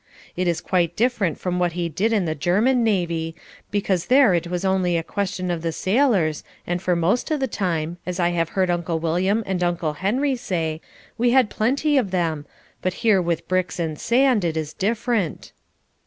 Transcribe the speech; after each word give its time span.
It 0.35 0.47
is 0.47 0.61
quite 0.61 0.95
different 0.95 1.37
from 1.37 1.59
what 1.59 1.73
he 1.73 1.87
did 1.87 2.11
in 2.11 2.25
the 2.25 2.33
German 2.33 2.83
navy, 2.83 3.35
because 3.69 4.07
there 4.07 4.33
it 4.33 4.47
was 4.47 4.65
only 4.65 4.97
a 4.97 5.03
question 5.03 5.51
of 5.51 5.61
the 5.61 5.71
sailors 5.71 6.43
and 6.65 6.81
for 6.81 6.95
most 6.95 7.29
of 7.29 7.39
the 7.39 7.45
time, 7.45 7.97
as 8.03 8.19
I 8.19 8.29
have 8.29 8.49
heard 8.57 8.71
Uncle 8.71 8.97
William 8.97 9.43
and 9.45 9.63
Uncle 9.63 9.93
Henry 9.93 10.35
say, 10.35 10.81
we 11.19 11.29
had 11.29 11.51
plenty 11.51 11.97
of 11.99 12.09
them, 12.09 12.47
but 12.81 12.95
here 13.05 13.21
with 13.21 13.47
bricks 13.47 13.77
and 13.79 13.99
sand 13.99 14.43
it 14.43 14.57
is 14.57 14.73
different. 14.73 15.51